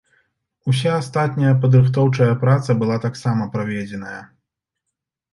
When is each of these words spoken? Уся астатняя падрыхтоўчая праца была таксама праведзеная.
Уся 0.71 0.93
астатняя 0.99 1.51
падрыхтоўчая 1.65 2.29
праца 2.43 2.75
была 2.79 2.97
таксама 3.03 3.43
праведзеная. 3.57 4.15